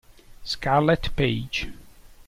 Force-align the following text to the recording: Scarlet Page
Scarlet 0.43 1.13
Page 1.15 1.69